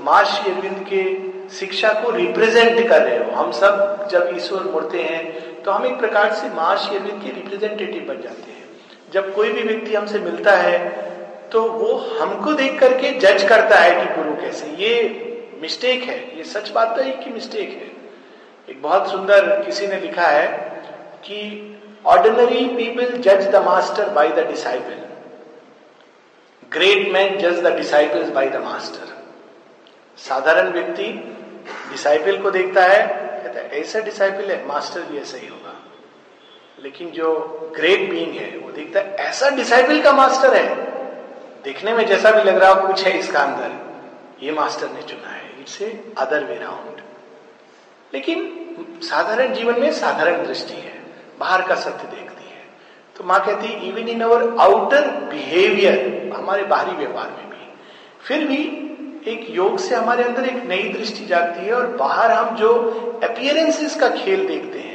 [0.00, 1.02] माँ श्री अरविंद के
[1.54, 5.98] शिक्षा को रिप्रेजेंट कर रहे हो। हम सब जब ईश्वर मुड़ते हैं तो हम एक
[5.98, 8.53] प्रकार से माँ श्री अरविंद के रिप्रेजेंटेटिव बन जाते हैं।
[9.14, 10.78] जब कोई भी व्यक्ति हमसे मिलता है
[11.52, 14.92] तो वो हमको देख करके जज करता है कि गुरु कैसे। ये
[15.62, 17.92] मिस्टेक है। ये सच बात तो है कि मिस्टेक है।
[18.68, 20.46] एक बहुत सुंदर किसी ने लिखा है
[21.24, 21.40] कि
[22.06, 25.02] ऑर्डिनरी पीपल जज the master by the disciple
[26.72, 29.12] great man जज the disciples by the master
[30.18, 31.06] साधारण व्यक्ति
[31.90, 33.00] डिसाइपल को देखता है,
[33.44, 35.73] कहता है, ऐसा डिसाइपल है मास्टर भी ऐसा ही होगा।
[36.84, 37.32] लेकिन जो
[37.76, 40.74] ग्रेट बीइंग है, वो देखता है, ऐसा डिसाइपल का मास्टर है।
[41.64, 45.28] देखने में जैसा भी लग रहा हो, कुछ है इसका अंदर। ये मास्टर ने चुना
[45.28, 47.00] है। It's a other way round
[48.12, 50.92] लेकिन साधारण जीवन में साधारण दृष्टि है।
[51.38, 52.62] बाहर का सत्य देखती है।
[53.16, 57.66] तो माँ कहती है even in our outer behaviour हमारे बाहरी व्यवहार में भी,
[58.24, 58.62] फिर भी
[59.32, 62.72] एक योग से हमारे अंदर एक नई दृष्टि जागती है और बाहर हम जो
[63.24, 64.93] अपियरेंसेस का खेल देखते हैं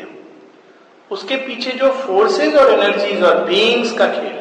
[1.12, 4.38] उसके पीछे जो फोर्सेस और एनर्जीज और बीइंग्स का खेल,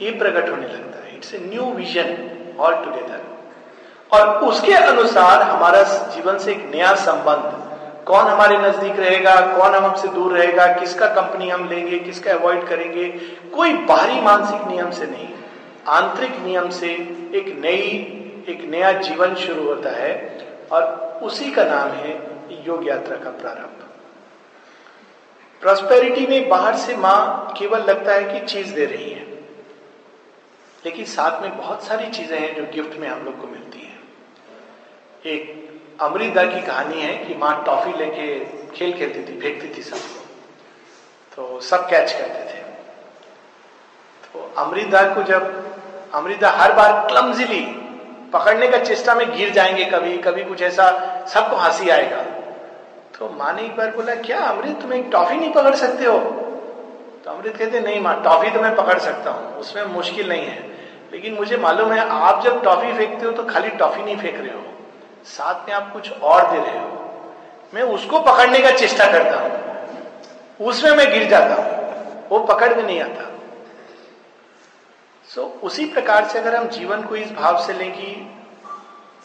[0.00, 3.24] ये प्रकट होने लगता है। It's a new vision altogether
[4.12, 5.82] और उसके अनुसार हमारा
[6.14, 11.06] जीवन से एक नया संबंध, कौन हमारे नज़दीक रहेगा, कौन हम हमसे दूर रहेगा, किसका
[11.14, 13.08] कंपनी हम लेंगे, किसका अवॉइड करेंगे,
[13.54, 15.28] कोई बाहरी मानसिक नियम से नहीं,
[15.88, 16.88] आंतरिक नियम से
[17.34, 17.88] एक नई,
[18.48, 20.12] एक नया जीवन शुरू होता है।
[20.72, 20.82] और
[21.22, 22.12] उसी का नाम है
[22.66, 23.75] योग यात्रा का प्रारंभ।
[25.60, 29.26] प्रॉस्पेरिटी में बाहर से माँ केवल लगता है कि चीज़ दे रही है।
[30.84, 33.96] लेकिन साथ में बहुत सारी चीज़ें हैं जो गिफ्ट में हम लोग को मिलती है।
[35.32, 35.66] एक
[36.00, 38.44] अमृता की कहानी है कि माँ टॉफी लेके
[38.76, 40.26] खेल खेलती थी, फेंकती थी सबको।
[41.36, 42.62] तो सब कैच करते थे।
[44.32, 45.72] तो अमृता को जब,
[46.14, 47.66] अमृता हर बार क्लमजिली
[48.32, 50.90] पकड़ने का चेष्टा में गिर जाएँगे कभी कभी कुछ ऐसा
[51.26, 52.35] सबको हँसी आएगा।
[53.20, 56.18] तो माँ ने एक बार बोला क्या अमृत तुम एक टॉफी नहीं पकड़ सकते हो?
[57.24, 60.58] तो अमृत कहते नहीं माँ टॉफी तो मैं पकड़ सकता हूँ उसमें मुश्किल नहीं है।
[61.12, 64.52] लेकिन मुझे मालूम है आप जब टॉफी फेंकते हो तो खाली टॉफी नहीं फेंक रहे
[64.52, 64.62] हो।
[65.26, 66.88] साथ में आप कुछ और दे रहे हो।
[67.74, 72.82] मैं उसको पकड़ने का चेष्टा करता हूँ। उसमें मैं गिर जाता हूँ। वो पकड़ में
[72.82, 73.30] नहीं आता।
[75.28, 78.30] सो so, उसी प्रकार से अगर हम जीवन को इस भाव से लें कि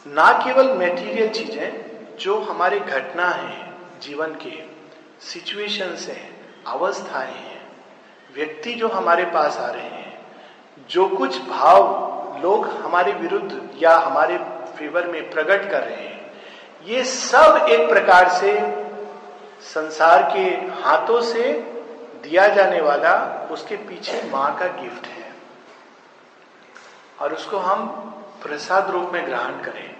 [0.05, 3.70] ना केवल मेटीरियल चीज़ें जो हमारे घटना है
[4.01, 4.63] जीवन के
[5.25, 7.71] सिचुएशंस हैं, अवस्थाएँ हैं,
[8.35, 10.25] व्यक्ति जो हमारे पास आ रहे हैं,
[10.89, 12.01] जो कुछ भाव
[12.43, 14.37] लोग हमारे विरुद्ध या हमारे
[14.77, 16.31] फेवर में प्रकट कर रहे हैं,
[16.85, 18.59] ये सब एक प्रकार से
[19.61, 20.43] संसार के
[20.81, 21.53] हाथों से
[22.23, 25.33] दिया जाने वाला उसके पीछे माँ का गिफ्ट है।
[27.19, 27.87] और उसको हम
[28.43, 29.95] प्रसाद रूप में ग्रहण करें।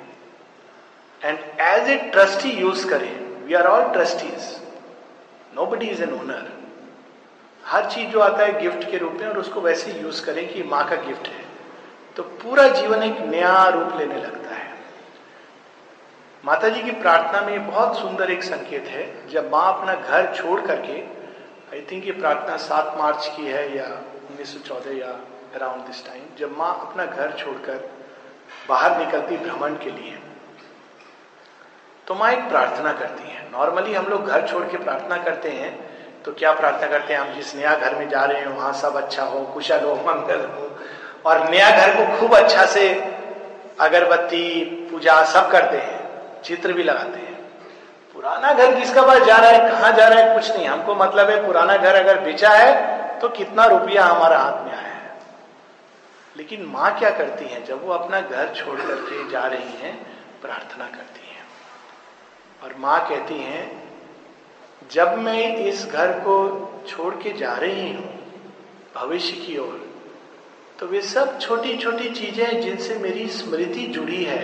[1.23, 4.49] And as a trustee use करें। We are all trustees
[5.65, 6.49] nobody is an owner
[7.63, 10.63] हर चीज़ जो आता है गिफ्ट के रूप में और उसको वैसे यूज़ करें कि
[10.63, 11.43] माँ का गिफ्ट है।
[12.15, 14.69] तो पूरा जीवन एक नया रूप लेने लगता है।
[16.43, 20.60] माता जी की प्रार्थना में बहुत सुंदर एक संकेत है। जब माँ अपना घर छोड़
[20.62, 20.99] करके
[21.73, 23.86] आई थिंक ये प्रार्थना सात मार्च की है या
[24.32, 25.12] 1914 या
[25.56, 27.89] अराउंड दिस टाइम जब माँ अपना घर छोड़कर
[28.69, 30.17] बाहर निकलती भ्रमण के लिए।
[32.12, 35.69] तो माँ एक प्रार्थना करती है। नॉर्मली हम लोग घर छोड़ के प्रार्थना करते हैं
[36.24, 37.19] तो क्या प्रार्थना करते हैं?
[37.19, 40.41] हम जिस नया घर में जा रहे हैं, वहाँ सब अच्छा हो, कुशल हो, मंगल
[40.47, 40.65] हो।
[41.26, 42.89] और नया घर को खूब अच्छा से
[43.80, 47.39] अगरबत्ती, पूजा सब करते हैं, चित्र भी लगाते हैं।
[48.13, 51.30] पुराना घर किसका पास जा रहा है, कहाँ जा रहा है, कुछ नहीं। हमको मतलब
[51.30, 55.15] है, पुराना घर अगर बेचा है तो कितना रुपया हमारा हाथ में आया है।
[56.38, 57.63] लेकिन माँ क्या करती है?
[57.63, 59.93] जब वो अपना घर छोड़ करके जा रही है,
[60.41, 61.30] प्रार्थना करती हैं।
[62.62, 63.65] और माँ कहती हैं,
[64.91, 66.36] जब मैं इस घर को
[66.88, 68.10] छोड़ के जा रही हूँ,
[68.95, 69.80] भविष्य की ओर
[70.80, 74.43] तो वे सब छोटी छोटी चीज़ें जिनसे मेरी स्मृति जुड़ी है,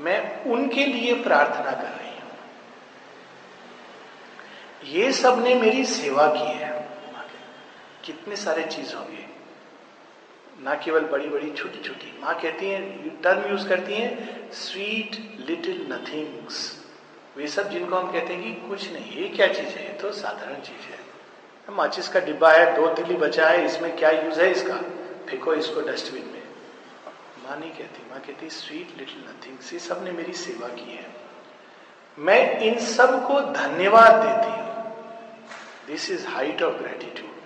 [0.00, 2.30] मैं उनके लिए प्रार्थना कर रही हूँ।
[4.94, 6.76] ये सबने मेरी सेवा की है।
[8.04, 9.26] कितने सारे चीज़ होंगे।
[10.64, 15.16] ना केवल बड़ी बड़ी छोटी छोटी माँ कहती हैं टर्म यूज़ करती हैं स्वीट
[15.48, 16.56] लिटिल नथिंग्स
[17.38, 19.82] वे सब जिनको हम कहते हैं कि कुछ नहीं, ये क्या चीज़ है?
[19.86, 20.98] ये तो साधारण चीज़ है।
[21.68, 24.76] माचिस का डिब्बा है, दो तिली बचा है, इसमें क्या यूज़ है इसका?
[25.28, 26.42] फेंको इसको डस्टबिन में।
[27.44, 31.06] माँ नहीं कहती, माँ कहती स्वीट लिटिल नथिंग ये सबने मेरी सेवा की है।
[32.18, 34.66] मैं इन सबको धन्यवाद देती हूँ।
[35.86, 37.36] This is height of gratitude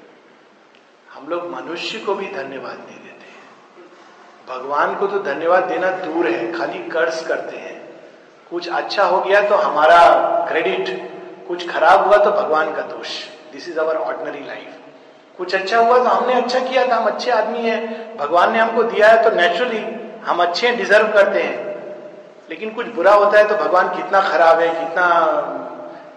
[1.12, 3.26] हम लोग मनुष्य को भी धन्यवाद नहीं देते
[4.48, 7.71] भगवान को तो धन्यवाद देना दूर है, खाली कर्ज करते हैं।
[8.52, 9.98] कुछ अच्छा हो गया तो हमारा
[10.48, 10.88] क्रेडिट
[11.48, 13.08] कुछ खराब हुआ तो भगवान का दोष।
[13.52, 14.78] This is our ordinary life
[15.38, 18.82] कुछ अच्छा हुआ तो हमने अच्छा किया था हम अच्छे आदमी हैं। भगवान ने हमको
[18.82, 19.84] दिया है तो नेचुरली
[20.24, 21.70] हम अच्छे डिजर्व करते हैं।
[22.50, 25.06] लेकिन कुछ बुरा होता है तो भगवान कितना खराब है, कितना,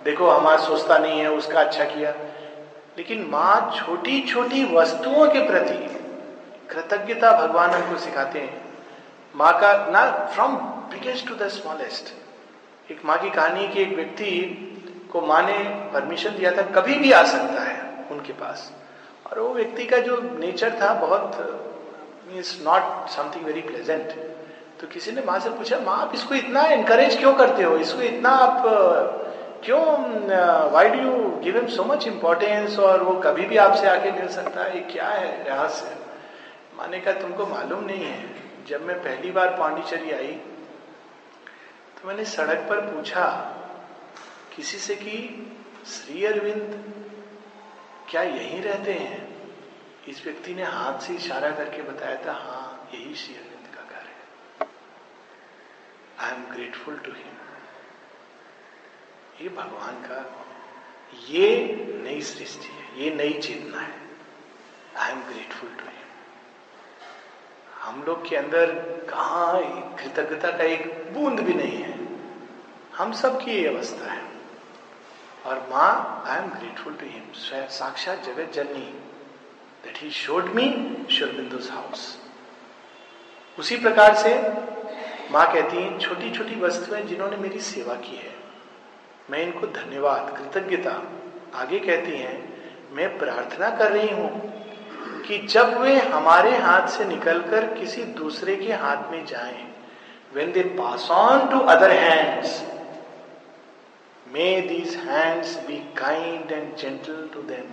[0.06, 2.14] देखो हमारा सोचता नहीं है, उसका अच्छा किया।
[2.98, 5.78] लेकिन माँ छोटी छोटी वस्तुओं के प्रति
[6.70, 8.62] कृतज्ञता भगवान हमको सिखाते हैं।
[9.36, 10.56] माँ का, ना from
[10.92, 12.14] biggest to the smallest
[12.92, 14.32] एक माँ की कहानी की एक व्यक्ति
[15.12, 15.58] को माँ ने
[15.94, 18.72] परमिशन दिया था, कभी भी आ सकता है उनके पास।
[19.26, 21.32] और वो व्यक्ति का जो नेचर था, बहुत
[22.28, 24.14] means not something very pleasant
[24.82, 27.76] तो किसी ने माँ से पूछा, माँ, आप इसको इतना इनकरेज क्यों करते हो?
[27.78, 28.64] इसको इतना आप,
[29.66, 29.84] क्यों
[30.72, 34.28] why do you give him so much importance और वो कभी भी आपसे आके मिल
[34.30, 34.76] सकता है?
[34.76, 35.30] ये क्या है?
[35.44, 35.96] रहस्य
[36.78, 38.26] माँ ने कहा, तुमको मालूम नहीं है,
[38.70, 40.38] जब मैं पहली बार पांडिचेरी आई
[42.06, 43.26] तो मैंने सड़क पर पूछा,
[44.56, 45.14] किसी से कि,
[45.88, 46.74] श्री अरविंद,
[48.10, 49.48] क्या यहीं रहते हैं?
[50.08, 54.04] इस व्यक्ति ने हाथ से इशारा करके बताया था हाँ यही श्री अरविंद का घर
[54.04, 54.68] है।
[56.20, 57.34] I am grateful to him
[59.42, 60.20] ये भगवान का,
[61.30, 61.50] ये
[62.04, 64.00] नई सृष्टि है, ये नई चेतना है।
[64.98, 65.94] I am grateful to him
[67.80, 68.72] हम लोग के अंदर
[69.10, 69.52] कहा
[69.96, 71.95] कृतज्ञता का एक बूंद भी नहीं है।
[72.98, 74.22] हम सब की ये अवस्था है।
[75.46, 77.24] और माँ I am grateful to him
[77.70, 78.86] साक्षात जगत जननी
[79.84, 80.68] दैट ही शोड मी
[81.12, 82.06] शुरबिंदु हाउस
[83.58, 84.34] उसी प्रकार से
[85.32, 88.34] माँ कहती है छोटी छोटी वस्तुएँ जिन्होंने मेरी सेवा की है।
[89.32, 90.92] मैं इनको धन्यवाद कृतज्ञता
[91.62, 92.38] आगे कहती हैं
[92.96, 94.30] मैं प्रार्थना कर रही हूँ
[95.28, 99.64] कि जब वे हमारे हाथ से निकलकर किसी दूसरे के हाथ में जाएँ,
[100.34, 102.56] when they pass on to other hands,
[104.26, 107.68] may these hands be kind and gentle to them.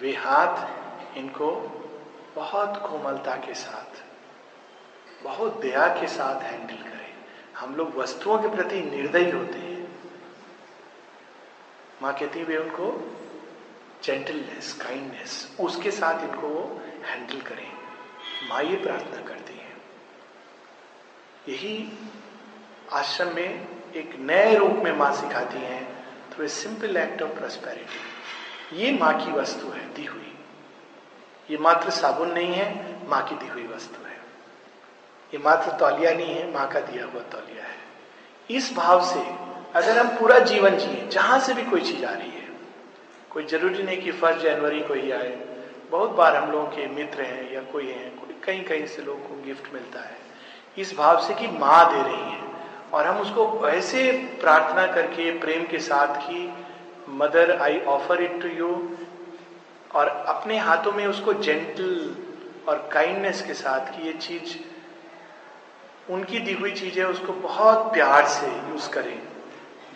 [0.00, 1.50] वे हाथ इनको
[2.36, 4.02] बहुत कोमलता के साथ,
[5.24, 7.14] बहुत दया के साथ हैंडल करें।
[7.56, 9.88] हम लोग वस्तुओं के प्रति निर्दयी होते हैं।
[12.02, 12.90] माँ कहती वे उनको
[14.04, 17.72] जेंटलनेस काइंडनेस उसके साथ इनको वो हैंडल करें।
[18.48, 19.72] माँ ये प्रार्थना करती है।
[21.48, 21.92] यही
[22.92, 25.88] आश्रम में एक नए रूप में माँ सिखाती हैं
[26.34, 28.08] through a simple act of prosperity
[28.72, 30.34] ये माँ की वस्तु है, दी हुई।
[31.50, 34.16] ये मात्र साबुन नहीं है, माँ की दी हुई वस्तु है।
[35.34, 37.76] ये मात्र तौलिया नहीं है, माँ का दिया हुआ तौलिया है।
[38.50, 39.20] इस भाव से
[39.74, 42.48] अगर हम पूरा जीवन जिए, जहाँ से भी कोई चीज़ आ रही है,
[43.30, 45.38] कोई ज़रूरी नहीं कि फ़र्स्ट जनवरी को ही आए।
[45.90, 49.20] बहुत बार हम लोगों के मित्र हैं या कोई हैं, कोई कहीं कहीं से लोगों
[49.20, 50.16] को गिफ्ट मिलता है।
[50.78, 52.48] इस भाव से कि माँ दे रही है।
[52.94, 56.54] और हम उसको ऐसे प्रार्थना करके, प्रेम के साथ कि,
[57.08, 58.70] mother I offer it to you
[59.94, 62.16] और अपने हाथों में उसको जेंटल
[62.68, 64.56] और काइंडनेस के साथ कि ये चीज़।
[66.12, 69.18] उनकी दी हुई चीज़ है उसको बहुत प्यार से यूज़ करें।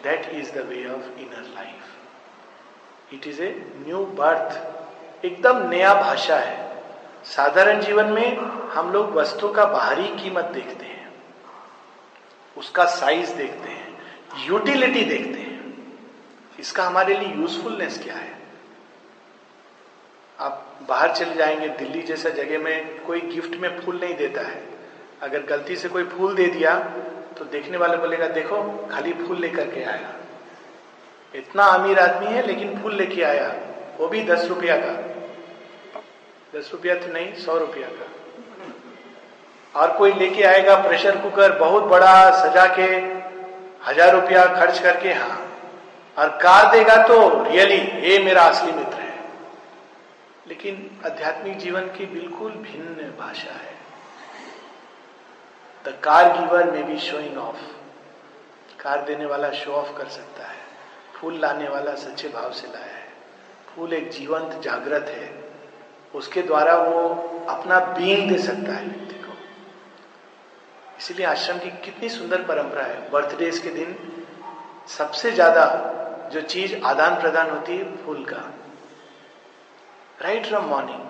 [0.03, 3.51] That is the way of inner life it is a
[3.87, 6.83] new birth एकदम नया भाषा है।
[7.25, 8.37] साधारण जीवन में
[8.71, 10.92] हम लोग वस्तु का बाहरी कीमत देखते हैं।
[12.57, 14.03] उसका साइज़ देखते हैं
[14.47, 15.53] यूटिलिटी देखते हैं।
[16.61, 18.39] इसका हमारे लिए यूजफुलनेस क्या है?
[20.41, 24.67] आप बाहर चले जाएँगे, दिल्ली जैसा जगह में कोई गिफ्ट में फूल नहीं देता है।
[25.23, 26.79] अगर गलती से कोई फूल दे दिया
[27.39, 30.15] तो देखने वाले बोलेगा, देखो, खाली फूल लेकर के आया।
[31.35, 33.49] इतना अमीर आदमी है, लेकिन फूल लेके आया।
[33.99, 35.13] वो भी दस रुपया का।
[36.59, 38.22] दस रुपया तो नहीं, सौ रुपया का।
[39.75, 42.89] और कोई लेके आएगा प्रेशर कुकर, बहुत बड़ा सजा के
[43.87, 45.39] हज़ार रुपया खर्च करके हाँ।
[46.17, 49.21] और कार देगा तो रियली ये मेरा असली मित्र है।
[50.49, 53.71] लेकिन आध्यात्मिक जीवन की बिल्कुल भिन्न भाषा है।
[55.85, 57.63] The car giver may be showing off
[58.83, 60.61] car देने वाला शो ऑफ़ कर सकता है।
[61.15, 63.11] फूल लाने वाला सच्चे भाव से लाया है।
[63.69, 65.31] फूल एक जीवंत जागृत है।
[66.15, 67.09] उसके द्वारा वो
[67.49, 69.22] अपना बींग दे सकता है। व्यक्ति
[71.03, 73.97] इसीलिए आश्रम की कितनी सुंदर परंपरा है। बर्थडे के दिन
[74.89, 75.65] सबसे ज़्यादा
[76.33, 78.43] जो चीज़ आदान प्रदान होती है फूल का।
[80.23, 81.01] राइट फ्रॉम मॉर्निंग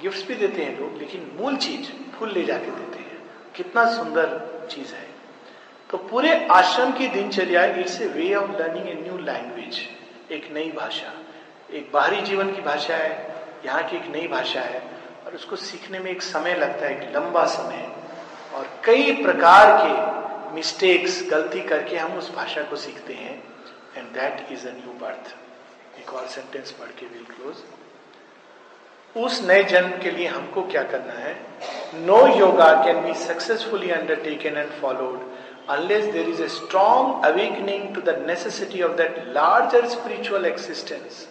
[0.00, 3.22] गिफ्ट्स भी देते हैं लोग, लेकिन मूल चीज़ फूल ले जाके देते हैं।
[3.56, 5.06] कितना सुंदर चीज़ है।
[5.90, 9.80] तो पूरे आश्रम की दिनचर्या it's a way of learning a new language
[10.32, 11.12] एक नई भाषा।
[11.72, 13.34] एक बाहरी जीवन की भाषा है।
[13.66, 14.82] यहाँ की एक नई भाषा है।
[15.26, 18.03] और उसको सीखने में एक समय लगता है, एक लंबा समय
[18.54, 23.42] और कई प्रकार के मिस्टेक्स गलती करके हम उस भाषा को सीखते हैं।
[23.96, 25.34] And that is a new birth
[26.00, 27.62] एक और सेंटेंस पढ़ के विल क्लोज
[29.16, 31.34] उस नए जन्म के लिए हमको क्या करना है?
[32.06, 35.20] No yoga can be successfully undertaken and followed
[35.70, 41.26] unless there is a strong awakening to the necessity of that larger spiritual existence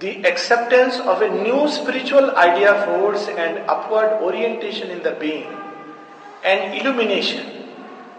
[0.00, 5.48] The acceptance of a new spiritual idea force and upward orientation in the being,
[6.44, 7.46] and illumination,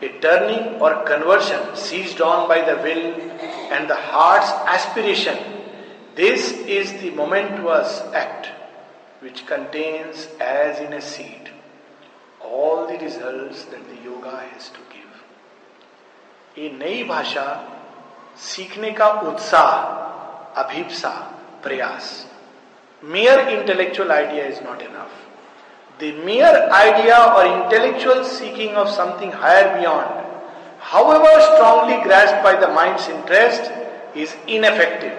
[0.02, 3.14] a turning or conversion seized on by the will
[3.72, 5.38] and the heart's aspiration
[6.18, 8.48] this is the momentous act
[9.20, 11.52] which contains, as in a seed,
[12.42, 15.14] all the results that the yoga has to give.
[16.58, 17.46] ये नई भाषा
[18.48, 19.70] सीखने का उत्साह
[20.64, 21.14] अभिप्सा
[21.63, 22.11] प्रयास।
[23.03, 29.69] Mere intellectual idea is not enough the mere idea or intellectual seeking of something higher
[29.79, 30.21] beyond
[31.15, 35.19] however strongly grasped by the mind interest is ineffective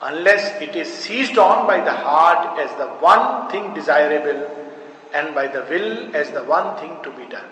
[0.00, 4.46] unless it is seized on by the heart as the one thing desirable
[5.14, 7.46] and by the will as the one thing to be done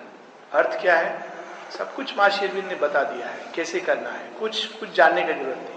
[0.58, 1.12] अर्थ क्या है?
[1.78, 4.26] सब कुछ माशीरविंद ने बता दिया है, कैसे करना है?
[4.40, 5.73] कुछ कुछ जानने की ज़रूरत नहीं।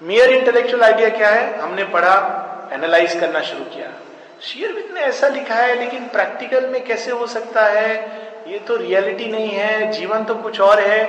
[0.00, 1.58] मियर इंटेलेक्चुअल आइडिया क्या है?
[1.58, 2.14] हमने पढ़ा
[2.72, 3.90] एनालाइज करना शुरू किया।
[4.42, 7.94] शेयरविंद ने ऐसा लिखा है, लेकिन प्रैक्टिकल में कैसे हो सकता है?
[8.48, 11.04] ये तो रियलिटी नहीं है, जीवन तो कुछ और है।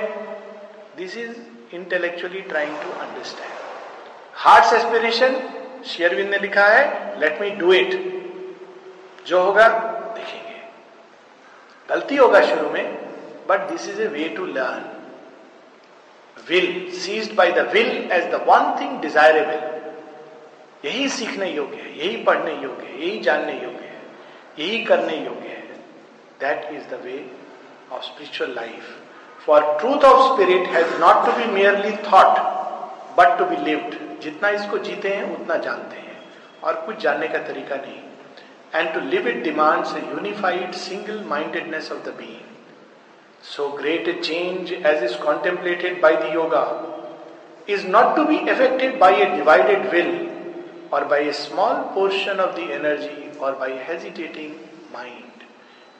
[0.96, 1.36] This is
[1.74, 3.52] intellectually trying to understand
[4.34, 5.40] heart aspiration
[5.86, 7.94] Sri Aurobindo ने लिखा है लेट मी डू इट
[9.26, 9.68] जो होगा,
[10.16, 10.60] देखेंगे।
[11.88, 12.94] गलती होगा शुरू में
[13.48, 14.90] but this is a way to learn
[16.36, 19.70] will seized by the will as the one thing desirable
[20.84, 24.00] यही सीखने योग्य है, यही पढ़ने योग्य है, यही जानने योग्य है,
[24.58, 25.76] यही करने योग्य है।
[26.40, 27.24] That is the way
[27.92, 28.96] of spiritual life
[29.46, 32.38] for truth of spirit has not to be merely thought
[33.18, 36.20] but to be lived जितना इसको जीते हैं, उतना जानते हैं।
[36.64, 38.00] और कुछ जानने का तरीका नहीं।
[38.74, 42.51] And to live it demands unified single mindedness of the being
[43.42, 46.64] so great a change as is contemplated by the yoga
[47.68, 50.08] is not to be affected by a divided will
[50.90, 54.56] or by a small portion of the energy or by hesitating
[54.94, 55.44] mind.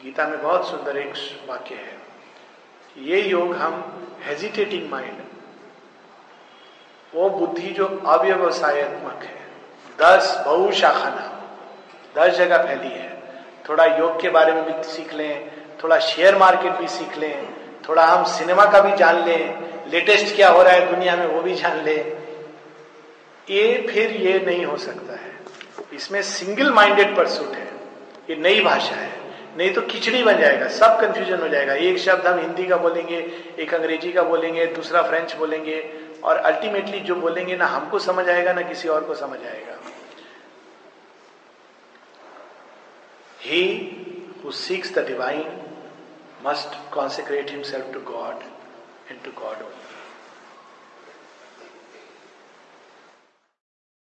[0.03, 1.15] Gita में बहुत सुंदर एक
[1.49, 3.77] वाक्य है। ये योग हम
[4.25, 5.23] hesitating mind
[7.15, 9.41] वो बुद्धि जो अव्यवसायत्मक है।
[10.01, 11.41] दस बहुशाखा नाम,
[12.17, 13.11] दस जगह फैली है।
[13.69, 17.49] थोड़ा योग के बारे में भी सीख लें। थोड़ा शेयर मार्केट भी सीख लें,
[17.89, 21.43] थोड़ा हम सिनेमा का भी जान लें, लेटेस्ट क्या हो रहा है दुनिया में वो
[21.43, 22.23] भी जान लें।
[23.51, 25.33] ये फिर ये नहीं हो सकता है।
[25.93, 27.71] इसमें सिंगल माइंडेड परसूट है।
[28.31, 29.11] ये नई भाषा है।
[29.57, 33.17] नहीं तो खिचड़ी बन जाएगा, सब कंफ्यूजन हो जाएगा। एक शब्द हम हिंदी का बोलेंगे,
[33.59, 35.93] एक अंग्रेज़ी का बोलेंगे, दूसरा फ्रेंच बोलेंगे,
[36.25, 39.79] और अल्टीमेटली जो बोलेंगे ना हमको समझ आएगा, ना किसी और को समझ आएगा।
[43.41, 43.65] He
[44.45, 45.62] who seeks the divine
[46.43, 48.43] must consecrate himself to God
[49.09, 49.82] and to God only.